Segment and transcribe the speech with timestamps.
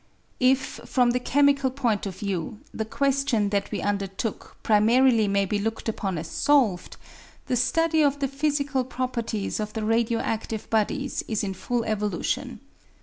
[0.39, 5.59] If, from the chemical point of view, the question that we undertook primarily may be
[5.59, 6.97] looked upon as solved,
[7.45, 12.61] the study of the physical properties of the radio adtive bodies is n full evolution.